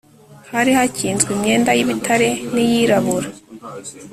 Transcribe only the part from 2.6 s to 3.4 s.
iyirabura